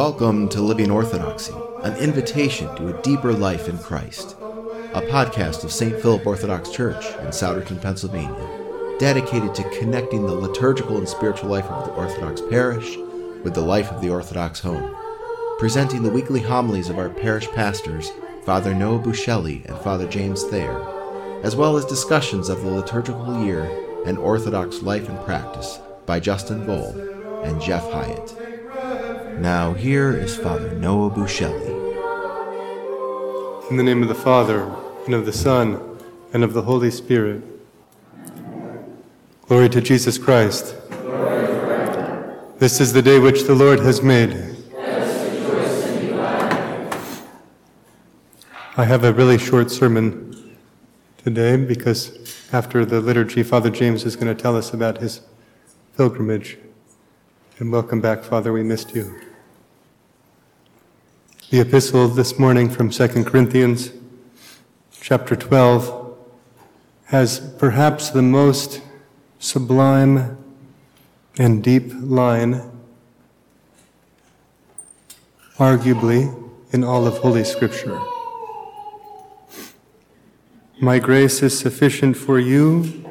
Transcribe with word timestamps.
Welcome 0.00 0.48
to 0.48 0.62
Living 0.62 0.90
Orthodoxy, 0.90 1.52
an 1.82 1.94
invitation 1.98 2.74
to 2.76 2.88
a 2.88 3.02
deeper 3.02 3.34
life 3.34 3.68
in 3.68 3.76
Christ. 3.76 4.34
A 4.94 5.02
podcast 5.02 5.62
of 5.62 5.70
St. 5.70 6.00
Philip 6.00 6.26
Orthodox 6.26 6.70
Church 6.70 7.04
in 7.04 7.26
Souderton, 7.26 7.82
Pennsylvania, 7.82 8.96
dedicated 8.98 9.54
to 9.54 9.78
connecting 9.78 10.24
the 10.24 10.32
liturgical 10.32 10.96
and 10.96 11.06
spiritual 11.06 11.50
life 11.50 11.66
of 11.66 11.84
the 11.84 11.92
Orthodox 11.92 12.40
parish 12.40 12.96
with 13.44 13.52
the 13.52 13.60
life 13.60 13.92
of 13.92 14.00
the 14.00 14.08
Orthodox 14.08 14.60
home. 14.60 14.96
Presenting 15.58 16.02
the 16.02 16.08
weekly 16.08 16.40
homilies 16.40 16.88
of 16.88 16.98
our 16.98 17.10
parish 17.10 17.48
pastors, 17.48 18.10
Father 18.46 18.74
Noah 18.74 19.00
Bushelli 19.00 19.66
and 19.66 19.76
Father 19.80 20.08
James 20.08 20.44
Thayer, 20.44 20.80
as 21.42 21.56
well 21.56 21.76
as 21.76 21.84
discussions 21.84 22.48
of 22.48 22.62
the 22.62 22.70
liturgical 22.70 23.44
year 23.44 23.64
and 24.06 24.16
Orthodox 24.16 24.80
life 24.80 25.10
and 25.10 25.20
practice 25.26 25.78
by 26.06 26.18
Justin 26.18 26.64
Bowl 26.64 26.98
and 27.44 27.60
Jeff 27.60 27.84
Hyatt. 27.92 28.49
Now, 29.40 29.72
here 29.72 30.14
is 30.14 30.36
Father 30.36 30.74
Noah 30.74 31.08
Bushelli. 31.08 31.70
In 33.70 33.78
the 33.78 33.82
name 33.82 34.02
of 34.02 34.08
the 34.08 34.14
Father, 34.14 34.70
and 35.06 35.14
of 35.14 35.24
the 35.24 35.32
Son, 35.32 35.98
and 36.34 36.44
of 36.44 36.52
the 36.52 36.60
Holy 36.60 36.90
Spirit. 36.90 37.42
Glory 39.48 39.70
to 39.70 39.80
Jesus 39.80 40.18
Christ. 40.18 40.74
This 42.58 42.82
is 42.82 42.92
the 42.92 43.00
day 43.00 43.18
which 43.18 43.44
the 43.44 43.54
Lord 43.54 43.80
has 43.80 44.02
made. 44.02 44.36
I 48.76 48.84
have 48.84 49.04
a 49.04 49.12
really 49.14 49.38
short 49.38 49.70
sermon 49.70 50.58
today 51.24 51.56
because 51.56 52.36
after 52.52 52.84
the 52.84 53.00
liturgy, 53.00 53.42
Father 53.42 53.70
James 53.70 54.04
is 54.04 54.16
going 54.16 54.36
to 54.36 54.40
tell 54.40 54.54
us 54.54 54.74
about 54.74 54.98
his 54.98 55.22
pilgrimage. 55.96 56.58
And 57.58 57.72
welcome 57.72 58.02
back, 58.02 58.22
Father. 58.22 58.52
We 58.52 58.62
missed 58.62 58.94
you. 58.94 59.18
The 61.50 61.58
epistle 61.58 62.06
this 62.06 62.38
morning 62.38 62.70
from 62.70 62.90
2 62.90 63.24
Corinthians, 63.24 63.90
chapter 65.00 65.34
12, 65.34 66.16
has 67.06 67.40
perhaps 67.58 68.10
the 68.10 68.22
most 68.22 68.80
sublime 69.40 70.38
and 71.38 71.60
deep 71.60 71.90
line, 71.92 72.70
arguably, 75.58 76.32
in 76.70 76.84
all 76.84 77.04
of 77.08 77.18
Holy 77.18 77.42
Scripture. 77.42 78.00
My 80.80 81.00
grace 81.00 81.42
is 81.42 81.58
sufficient 81.58 82.16
for 82.16 82.38
you, 82.38 83.10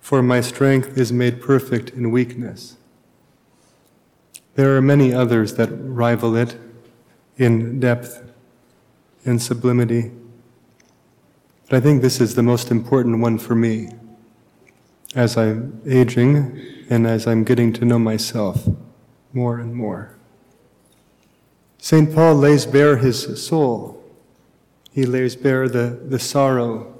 for 0.00 0.20
my 0.20 0.40
strength 0.40 0.98
is 0.98 1.12
made 1.12 1.40
perfect 1.40 1.90
in 1.90 2.10
weakness. 2.10 2.76
There 4.56 4.76
are 4.76 4.82
many 4.82 5.14
others 5.14 5.54
that 5.54 5.68
rival 5.68 6.34
it 6.34 6.56
in 7.38 7.80
depth 7.80 8.22
and 9.24 9.40
sublimity. 9.40 10.10
But 11.68 11.76
I 11.76 11.80
think 11.80 12.02
this 12.02 12.20
is 12.20 12.34
the 12.34 12.42
most 12.42 12.70
important 12.70 13.20
one 13.20 13.38
for 13.38 13.54
me 13.54 13.88
as 15.14 15.36
I'm 15.36 15.80
aging 15.86 16.60
and 16.90 17.06
as 17.06 17.26
I'm 17.26 17.44
getting 17.44 17.72
to 17.74 17.84
know 17.84 17.98
myself 17.98 18.68
more 19.32 19.58
and 19.58 19.74
more. 19.74 20.16
St. 21.78 22.14
Paul 22.14 22.36
lays 22.36 22.66
bare 22.66 22.98
his 22.98 23.44
soul. 23.44 24.02
He 24.92 25.04
lays 25.04 25.36
bare 25.36 25.68
the, 25.68 26.00
the 26.06 26.18
sorrow, 26.18 26.98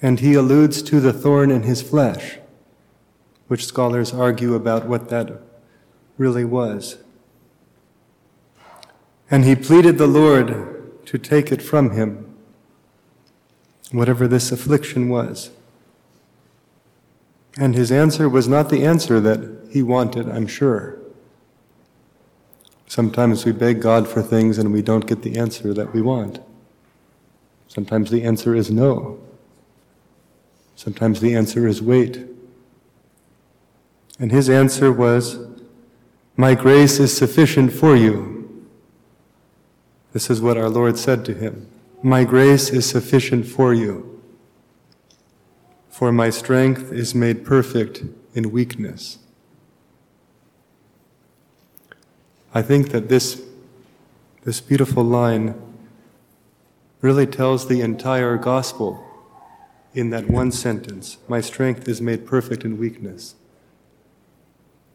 and 0.00 0.20
he 0.20 0.34
alludes 0.34 0.80
to 0.82 1.00
the 1.00 1.12
thorn 1.12 1.50
in 1.50 1.64
his 1.64 1.82
flesh, 1.82 2.38
which 3.48 3.66
scholars 3.66 4.14
argue 4.14 4.54
about 4.54 4.86
what 4.86 5.08
that 5.10 5.42
really 6.16 6.44
was. 6.44 6.98
And 9.30 9.44
he 9.44 9.54
pleaded 9.54 9.96
the 9.96 10.08
Lord 10.08 11.06
to 11.06 11.18
take 11.18 11.52
it 11.52 11.62
from 11.62 11.92
him, 11.92 12.34
whatever 13.92 14.26
this 14.26 14.50
affliction 14.50 15.08
was. 15.08 15.50
And 17.56 17.74
his 17.74 17.92
answer 17.92 18.28
was 18.28 18.48
not 18.48 18.70
the 18.70 18.84
answer 18.84 19.20
that 19.20 19.68
he 19.70 19.82
wanted, 19.82 20.28
I'm 20.28 20.46
sure. 20.46 20.98
Sometimes 22.86 23.44
we 23.44 23.52
beg 23.52 23.80
God 23.80 24.08
for 24.08 24.20
things 24.20 24.58
and 24.58 24.72
we 24.72 24.82
don't 24.82 25.06
get 25.06 25.22
the 25.22 25.38
answer 25.38 25.72
that 25.74 25.94
we 25.94 26.02
want. 26.02 26.40
Sometimes 27.68 28.10
the 28.10 28.24
answer 28.24 28.56
is 28.56 28.68
no. 28.68 29.20
Sometimes 30.74 31.20
the 31.20 31.36
answer 31.36 31.68
is 31.68 31.80
wait. 31.80 32.26
And 34.18 34.32
his 34.32 34.50
answer 34.50 34.90
was, 34.90 35.38
My 36.36 36.54
grace 36.54 36.98
is 36.98 37.16
sufficient 37.16 37.72
for 37.72 37.94
you. 37.94 38.39
This 40.12 40.28
is 40.28 40.40
what 40.40 40.56
our 40.56 40.68
Lord 40.68 40.98
said 40.98 41.24
to 41.26 41.34
him 41.34 41.68
My 42.02 42.24
grace 42.24 42.70
is 42.70 42.88
sufficient 42.88 43.46
for 43.46 43.72
you, 43.72 44.20
for 45.88 46.10
my 46.10 46.30
strength 46.30 46.92
is 46.92 47.14
made 47.14 47.44
perfect 47.44 48.02
in 48.34 48.50
weakness. 48.50 49.18
I 52.52 52.62
think 52.62 52.90
that 52.90 53.08
this, 53.08 53.42
this 54.44 54.60
beautiful 54.60 55.04
line 55.04 55.54
really 57.00 57.26
tells 57.26 57.68
the 57.68 57.80
entire 57.80 58.36
gospel 58.36 59.06
in 59.94 60.10
that 60.10 60.28
one 60.28 60.50
sentence 60.50 61.18
My 61.28 61.40
strength 61.40 61.88
is 61.88 62.00
made 62.00 62.26
perfect 62.26 62.64
in 62.64 62.78
weakness. 62.78 63.36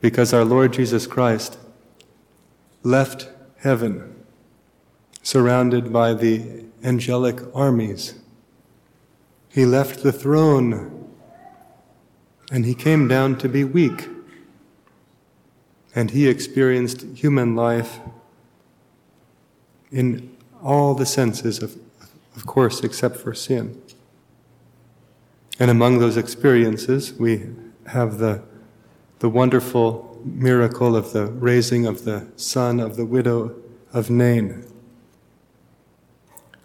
Because 0.01 0.33
our 0.33 0.43
Lord 0.43 0.73
Jesus 0.73 1.07
Christ 1.07 1.57
left 2.83 3.29
heaven 3.59 4.14
surrounded 5.25 5.91
by 5.91 6.13
the 6.13 6.63
angelic 6.83 7.41
armies. 7.55 8.13
He 9.49 9.65
left 9.65 10.03
the 10.03 10.11
throne 10.11 11.09
and 12.51 12.63
he 12.63 12.75
came 12.75 13.07
down 13.07 13.35
to 13.39 13.49
be 13.49 13.63
weak. 13.63 14.07
And 15.95 16.11
he 16.11 16.27
experienced 16.27 17.01
human 17.15 17.55
life 17.55 17.99
in 19.91 20.37
all 20.63 20.93
the 20.93 21.07
senses, 21.07 21.63
of, 21.63 21.75
of 22.35 22.45
course, 22.45 22.83
except 22.83 23.15
for 23.15 23.33
sin. 23.33 23.81
And 25.57 25.71
among 25.71 25.97
those 25.97 26.17
experiences, 26.17 27.13
we 27.13 27.47
have 27.87 28.19
the, 28.19 28.43
the 29.19 29.29
wonderful 29.29 30.21
miracle 30.23 30.95
of 30.95 31.13
the 31.13 31.25
raising 31.25 31.87
of 31.87 32.03
the 32.03 32.27
son 32.35 32.79
of 32.79 32.95
the 32.95 33.05
widow 33.05 33.55
of 33.91 34.11
Nain. 34.11 34.65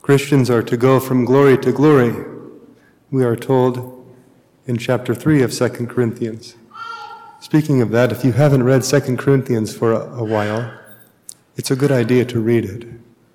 Christians 0.03 0.49
are 0.49 0.63
to 0.63 0.77
go 0.77 0.99
from 0.99 1.25
glory 1.27 1.59
to 1.59 1.73
glory, 1.73 2.25
we 3.11 3.23
are 3.23 3.37
told 3.37 3.97
in 4.67 4.79
chapter 4.79 5.15
3 5.15 5.43
of 5.43 5.53
2 5.53 5.69
Corinthians. 5.87 6.57
Speaking 7.41 7.83
of 7.83 7.91
that, 7.91 8.11
if 8.11 8.25
you 8.25 8.33
haven't 8.33 8.63
read 8.63 8.83
2 8.83 9.17
Corinthians 9.17 9.77
for 9.77 9.93
a, 9.93 10.01
a 10.17 10.25
while, 10.25 10.73
it's 11.57 11.71
a 11.71 11.77
good 11.77 11.93
idea 11.93 12.25
to 12.25 12.41
read 12.41 12.65
it. 12.65 12.89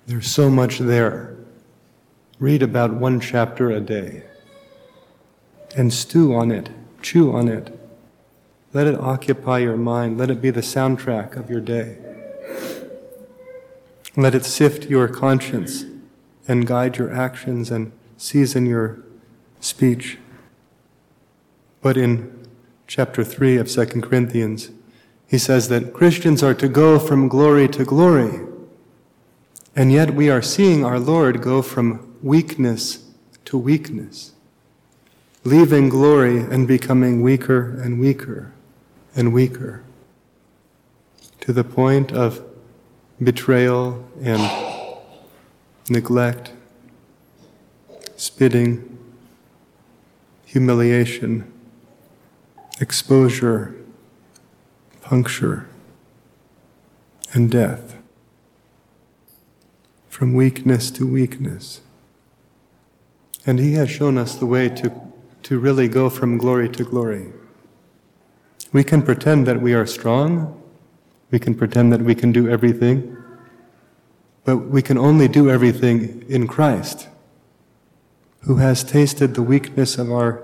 There's 0.06 0.28
so 0.28 0.50
much 0.50 0.78
there. 0.78 1.36
Read 2.40 2.62
about 2.62 2.94
one 2.94 3.20
chapter 3.20 3.70
a 3.70 3.80
day 3.80 4.24
and 5.76 5.92
stew 5.92 6.34
on 6.34 6.50
it, 6.50 6.68
chew 7.00 7.32
on 7.32 7.48
it. 7.48 7.78
Let 8.72 8.88
it 8.88 8.98
occupy 8.98 9.58
your 9.58 9.76
mind. 9.76 10.18
Let 10.18 10.30
it 10.30 10.42
be 10.42 10.50
the 10.50 10.60
soundtrack 10.60 11.36
of 11.36 11.48
your 11.48 11.60
day. 11.60 11.98
Let 14.16 14.34
it 14.34 14.44
sift 14.44 14.90
your 14.90 15.08
conscience 15.08 15.84
and 16.48 16.66
guide 16.66 16.96
your 16.96 17.12
actions 17.12 17.70
and 17.70 17.92
season 18.16 18.66
your 18.66 18.98
speech. 19.60 20.18
But 21.82 21.96
in 21.96 22.46
chapter 22.86 23.24
3 23.24 23.58
of 23.58 23.68
2 23.68 23.86
Corinthians, 24.00 24.70
he 25.26 25.38
says 25.38 25.68
that 25.68 25.92
Christians 25.92 26.42
are 26.42 26.54
to 26.54 26.68
go 26.68 26.98
from 26.98 27.28
glory 27.28 27.68
to 27.68 27.84
glory. 27.84 28.46
And 29.74 29.92
yet 29.92 30.14
we 30.14 30.30
are 30.30 30.42
seeing 30.42 30.84
our 30.84 30.98
Lord 30.98 31.42
go 31.42 31.62
from 31.62 32.16
weakness 32.22 33.04
to 33.44 33.58
weakness, 33.58 34.32
leaving 35.44 35.88
glory 35.88 36.38
and 36.38 36.66
becoming 36.66 37.22
weaker 37.22 37.80
and 37.80 38.00
weaker 38.00 38.52
and 39.14 39.32
weaker 39.32 39.82
to 41.40 41.52
the 41.52 41.64
point 41.64 42.12
of 42.12 42.44
betrayal 43.22 44.04
and 44.20 44.40
neglect, 45.88 46.52
spitting, 48.16 48.98
humiliation, 50.44 51.52
exposure, 52.80 53.74
puncture, 55.02 55.68
and 57.32 57.50
death. 57.50 57.96
From 60.08 60.34
weakness 60.34 60.90
to 60.92 61.06
weakness. 61.06 61.82
And 63.44 63.58
He 63.58 63.74
has 63.74 63.90
shown 63.90 64.16
us 64.16 64.34
the 64.34 64.46
way 64.46 64.68
to, 64.70 64.92
to 65.42 65.58
really 65.58 65.88
go 65.88 66.08
from 66.08 66.38
glory 66.38 66.68
to 66.70 66.84
glory. 66.84 67.32
We 68.72 68.82
can 68.82 69.02
pretend 69.02 69.46
that 69.46 69.60
we 69.60 69.74
are 69.74 69.86
strong, 69.86 70.60
We 71.30 71.38
can 71.38 71.54
pretend 71.54 71.92
that 71.92 72.02
we 72.02 72.14
can 72.14 72.32
do 72.32 72.48
everything, 72.48 73.16
but 74.46 74.58
we 74.58 74.80
can 74.80 74.96
only 74.96 75.26
do 75.26 75.50
everything 75.50 76.24
in 76.28 76.46
Christ, 76.46 77.08
who 78.42 78.56
has 78.56 78.84
tasted 78.84 79.34
the 79.34 79.42
weakness 79.42 79.98
of 79.98 80.10
our 80.10 80.40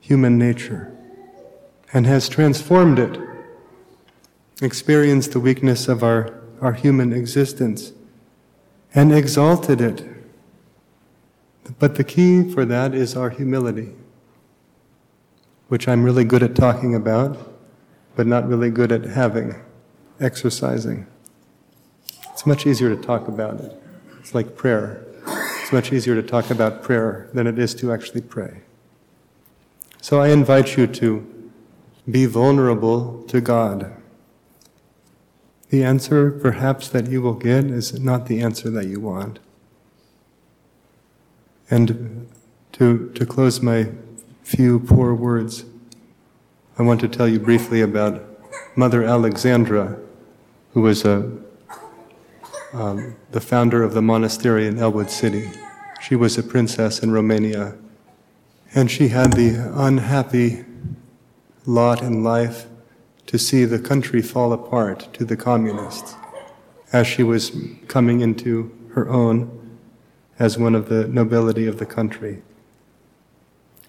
human 0.00 0.38
nature 0.38 0.90
and 1.92 2.06
has 2.06 2.30
transformed 2.30 2.98
it, 2.98 3.20
experienced 4.62 5.32
the 5.32 5.40
weakness 5.40 5.86
of 5.86 6.02
our, 6.02 6.40
our 6.62 6.72
human 6.72 7.12
existence, 7.12 7.92
and 8.94 9.12
exalted 9.12 9.82
it. 9.82 10.02
But 11.78 11.96
the 11.96 12.04
key 12.04 12.50
for 12.50 12.64
that 12.64 12.94
is 12.94 13.14
our 13.14 13.28
humility, 13.28 13.92
which 15.68 15.86
I'm 15.86 16.04
really 16.04 16.24
good 16.24 16.42
at 16.42 16.54
talking 16.54 16.94
about, 16.94 17.36
but 18.16 18.26
not 18.26 18.48
really 18.48 18.70
good 18.70 18.90
at 18.90 19.04
having, 19.04 19.56
exercising. 20.18 21.06
It's 22.32 22.46
much 22.46 22.66
easier 22.66 22.94
to 22.94 23.00
talk 23.00 23.28
about 23.28 23.60
it. 23.60 23.80
It's 24.18 24.34
like 24.34 24.56
prayer. 24.56 25.04
It's 25.26 25.72
much 25.72 25.92
easier 25.92 26.14
to 26.14 26.22
talk 26.22 26.50
about 26.50 26.82
prayer 26.82 27.28
than 27.34 27.46
it 27.46 27.58
is 27.58 27.74
to 27.76 27.92
actually 27.92 28.22
pray. 28.22 28.62
So 30.00 30.20
I 30.20 30.28
invite 30.28 30.76
you 30.76 30.86
to 30.86 31.52
be 32.10 32.26
vulnerable 32.26 33.22
to 33.28 33.40
God. 33.40 33.94
The 35.70 35.84
answer, 35.84 36.30
perhaps, 36.30 36.88
that 36.88 37.08
you 37.08 37.22
will 37.22 37.34
get 37.34 37.64
is 37.66 37.98
not 37.98 38.26
the 38.26 38.42
answer 38.42 38.68
that 38.70 38.86
you 38.86 39.00
want. 39.00 39.38
And 41.70 42.28
to, 42.72 43.10
to 43.14 43.24
close 43.24 43.62
my 43.62 43.90
few 44.42 44.80
poor 44.80 45.14
words, 45.14 45.64
I 46.78 46.82
want 46.82 47.00
to 47.00 47.08
tell 47.08 47.28
you 47.28 47.38
briefly 47.38 47.80
about 47.80 48.22
Mother 48.76 49.04
Alexandra, 49.04 49.98
who 50.74 50.82
was 50.82 51.04
a, 51.04 51.30
um, 52.72 53.16
the 53.30 53.40
founder 53.40 53.82
of 53.82 53.94
the 53.94 54.02
monastery 54.02 54.66
in 54.66 54.78
Ellwood 54.78 55.10
City. 55.10 55.50
She 56.00 56.16
was 56.16 56.38
a 56.38 56.42
princess 56.42 57.00
in 57.00 57.10
Romania, 57.10 57.76
and 58.74 58.90
she 58.90 59.08
had 59.08 59.34
the 59.34 59.70
unhappy 59.74 60.64
lot 61.66 62.02
in 62.02 62.24
life 62.24 62.66
to 63.26 63.38
see 63.38 63.64
the 63.64 63.78
country 63.78 64.20
fall 64.20 64.52
apart 64.52 65.12
to 65.14 65.24
the 65.24 65.36
communists 65.36 66.16
as 66.92 67.06
she 67.06 67.22
was 67.22 67.52
coming 67.88 68.20
into 68.20 68.70
her 68.94 69.08
own 69.08 69.78
as 70.38 70.58
one 70.58 70.74
of 70.74 70.88
the 70.88 71.06
nobility 71.08 71.66
of 71.66 71.78
the 71.78 71.86
country. 71.86 72.42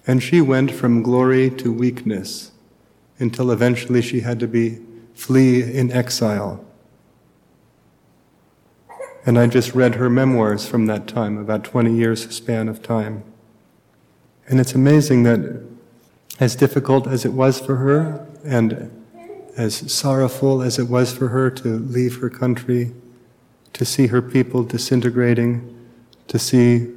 And 0.06 0.22
she 0.22 0.42
went 0.42 0.72
from 0.72 1.02
glory 1.02 1.50
to 1.52 1.72
weakness 1.72 2.52
until 3.20 3.52
eventually 3.52 4.02
she 4.02 4.20
had 4.20 4.40
to 4.40 4.48
be 4.48 4.80
flee 5.14 5.64
in 5.64 5.92
exile. 5.92 6.64
And 9.26 9.40
I 9.40 9.48
just 9.48 9.74
read 9.74 9.96
her 9.96 10.10
memoirs 10.10 10.68
from 10.68 10.86
that 10.88 11.08
time, 11.08 11.38
about 11.38 11.64
20 11.64 11.96
years 11.96 12.30
span 12.36 12.68
of 12.68 12.84
time. 12.84 13.24
And 14.48 14.60
it's 14.60 14.74
amazing 14.74 15.24
that 15.24 15.64
as 16.40 16.56
difficult 16.56 17.08
as 17.08 17.24
it 17.24 17.34
was 17.34 17.60
for 17.60 17.78
her 17.78 18.28
and 18.44 18.92
as 19.56 19.92
sorrowful 19.92 20.62
as 20.62 20.78
it 20.78 20.90
was 20.90 21.14
for 21.14 21.30
her 21.30 21.50
to 21.50 21.68
leave 21.80 22.18
her 22.18 22.30
country, 22.30 22.92
to 23.72 23.86
see 23.86 24.08
her 24.08 24.22
people 24.22 24.64
disintegrating, 24.64 25.90
to 26.28 26.38
see 26.38 26.92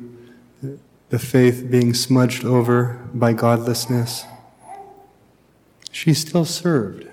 the 1.10 1.18
faith 1.18 1.70
being 1.70 1.94
smudged 1.94 2.44
over 2.44 3.00
by 3.14 3.32
godlessness, 3.32 4.24
she 5.92 6.12
still 6.12 6.44
served. 6.44 7.08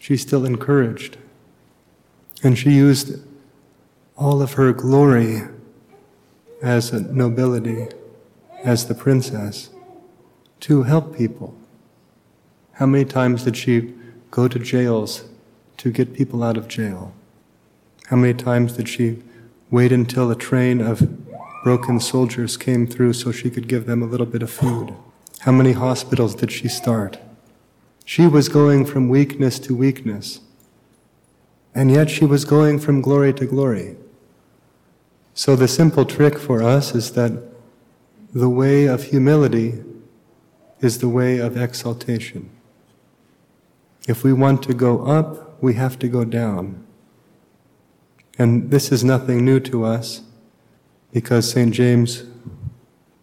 She 0.00 0.16
still 0.18 0.44
encouraged. 0.44 1.16
And 2.42 2.58
she 2.58 2.72
used 2.72 3.18
all 4.16 4.40
of 4.40 4.52
her 4.52 4.72
glory 4.72 5.42
as 6.62 6.92
a 6.92 7.00
nobility, 7.12 7.88
as 8.62 8.86
the 8.86 8.94
princess, 8.94 9.70
to 10.60 10.84
help 10.84 11.16
people. 11.16 11.56
How 12.72 12.86
many 12.86 13.04
times 13.04 13.44
did 13.44 13.56
she 13.56 13.94
go 14.30 14.48
to 14.48 14.58
jails 14.58 15.24
to 15.78 15.90
get 15.90 16.14
people 16.14 16.42
out 16.42 16.56
of 16.56 16.68
jail? 16.68 17.12
How 18.06 18.16
many 18.16 18.34
times 18.34 18.74
did 18.74 18.88
she 18.88 19.22
wait 19.70 19.92
until 19.92 20.30
a 20.30 20.36
train 20.36 20.80
of 20.80 21.02
broken 21.64 21.98
soldiers 21.98 22.56
came 22.56 22.86
through 22.86 23.14
so 23.14 23.32
she 23.32 23.50
could 23.50 23.68
give 23.68 23.86
them 23.86 24.02
a 24.02 24.06
little 24.06 24.26
bit 24.26 24.42
of 24.42 24.50
food? 24.50 24.94
How 25.40 25.52
many 25.52 25.72
hospitals 25.72 26.34
did 26.34 26.52
she 26.52 26.68
start? 26.68 27.18
She 28.04 28.26
was 28.26 28.48
going 28.48 28.86
from 28.86 29.08
weakness 29.08 29.58
to 29.60 29.74
weakness, 29.74 30.40
and 31.74 31.90
yet 31.90 32.10
she 32.10 32.24
was 32.24 32.44
going 32.44 32.78
from 32.78 33.00
glory 33.00 33.32
to 33.34 33.46
glory. 33.46 33.96
So 35.34 35.56
the 35.56 35.68
simple 35.68 36.04
trick 36.04 36.38
for 36.38 36.62
us 36.62 36.94
is 36.94 37.12
that 37.12 37.32
the 38.32 38.48
way 38.48 38.86
of 38.86 39.04
humility 39.04 39.84
is 40.80 40.98
the 40.98 41.08
way 41.08 41.38
of 41.38 41.56
exaltation. 41.56 42.50
If 44.06 44.22
we 44.22 44.32
want 44.32 44.62
to 44.64 44.74
go 44.74 45.04
up, 45.04 45.60
we 45.62 45.74
have 45.74 45.98
to 46.00 46.08
go 46.08 46.24
down. 46.24 46.84
And 48.38 48.70
this 48.70 48.92
is 48.92 49.02
nothing 49.02 49.44
new 49.44 49.60
to 49.60 49.84
us 49.84 50.22
because 51.12 51.50
St. 51.50 51.72
James 51.72 52.24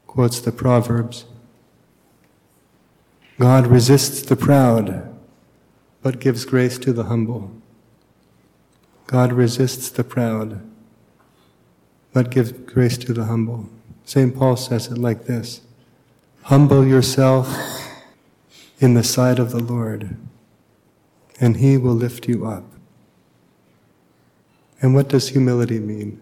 quotes 0.08 0.40
the 0.40 0.52
Proverbs 0.52 1.26
God 3.40 3.68
resists 3.68 4.22
the 4.22 4.36
proud, 4.36 5.18
but 6.04 6.20
gives 6.20 6.46
grace 6.46 6.78
to 6.78 6.94
the 6.94 7.06
humble. 7.06 7.52
God 9.08 9.34
resists 9.34 9.90
the 9.90 10.04
proud, 10.04 10.62
but 12.14 12.32
gives 12.32 12.52
grace 12.52 12.98
to 13.00 13.14
the 13.14 13.26
humble. 13.26 13.70
St. 14.06 14.36
Paul 14.36 14.58
says 14.58 14.88
it 14.88 14.98
like 14.98 15.26
this 15.26 15.62
Humble 16.44 16.86
yourself 16.86 17.48
in 18.80 18.94
the 18.94 19.04
sight 19.04 19.40
of 19.40 19.52
the 19.52 19.64
Lord 19.64 20.18
and 21.42 21.58
He 21.58 21.76
will 21.76 21.96
lift 21.96 22.30
you 22.30 22.46
up. 22.46 22.64
And 24.82 24.94
what 24.94 25.10
does 25.10 25.30
humility 25.30 25.80
mean? 25.80 26.22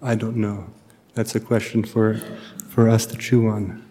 I 0.00 0.14
don't 0.14 0.36
know. 0.36 0.70
That's 1.14 1.34
a 1.34 1.40
question 1.40 1.82
for, 1.84 2.20
for 2.68 2.88
us 2.88 3.04
to 3.06 3.16
chew 3.16 3.48
on. 3.48 3.84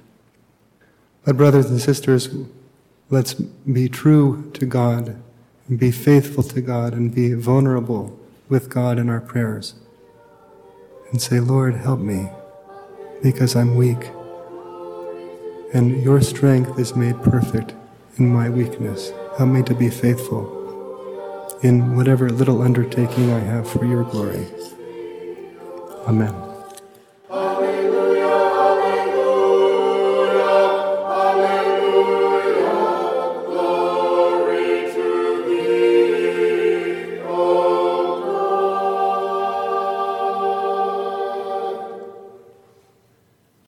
But, 1.26 1.36
brothers 1.36 1.70
and 1.70 1.82
sisters, 1.82 2.30
let's 3.10 3.34
be 3.34 3.90
true 3.90 4.50
to 4.54 4.66
God, 4.66 5.22
and 5.68 5.78
be 5.78 5.92
faithful 5.92 6.44
to 6.44 6.62
God, 6.62 6.94
and 6.94 7.14
be 7.14 7.34
vulnerable 7.34 8.18
with 8.48 8.70
God 8.70 8.98
in 8.98 9.10
our 9.10 9.20
prayers. 9.20 9.76
And 11.12 11.22
say, 11.22 11.40
Lord, 11.40 11.76
help 11.76 12.00
me, 12.00 12.30
because 13.24 13.56
I'm 13.56 13.76
weak. 13.76 14.10
And 15.74 16.04
your 16.04 16.22
strength 16.22 16.78
is 16.80 16.96
made 16.96 17.22
perfect 17.24 17.74
in 18.18 18.28
my 18.28 18.50
weakness. 18.50 19.12
Help 19.38 19.50
me 19.50 19.64
to 19.64 19.74
be 19.74 19.90
faithful 19.90 21.60
in 21.64 21.96
whatever 21.96 22.30
little 22.30 22.62
undertaking 22.62 23.32
I 23.32 23.40
have 23.40 23.70
for 23.70 23.86
your 23.86 24.04
glory. 24.04 24.46
Amen. 26.08 26.47